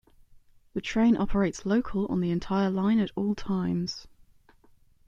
The 0.73 0.81
train 0.81 1.15
operates 1.15 1.63
local 1.63 2.07
on 2.07 2.21
the 2.21 2.31
entire 2.31 2.71
line 2.71 2.97
at 2.97 3.11
all 3.15 3.35
times. 3.35 4.07